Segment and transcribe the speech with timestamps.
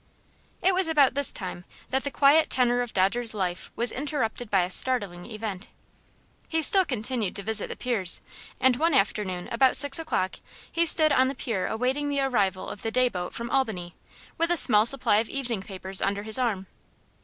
[0.63, 4.61] It was about this time that the quiet tenor of Dodger's life was interrupted by
[4.63, 5.67] a startling event.
[6.47, 8.19] He still continued to visit the piers,
[8.59, 10.37] and one afternoon about six o'clock,
[10.71, 13.93] he stood on the pier awaiting the arrival of the day boat from Albany,
[14.39, 16.65] with a small supply of evening papers under his arm.